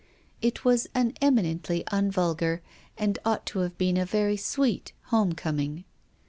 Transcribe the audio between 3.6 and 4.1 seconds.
been a